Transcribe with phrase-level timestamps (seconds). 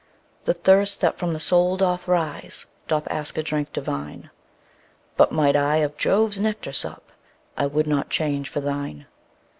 [0.45, 4.31] The thirst that from the soul doth rise, Doth ask a drink divine:
[5.15, 7.11] But might I of Jove's nectar sup,
[7.55, 9.05] I would not change for thine.